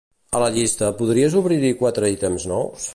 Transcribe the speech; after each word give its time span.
A 0.37 0.39
la 0.43 0.47
llista, 0.55 0.89
podries 1.03 1.37
obrir-hi 1.43 1.73
quatre 1.83 2.13
ítems 2.17 2.49
nous? 2.55 2.89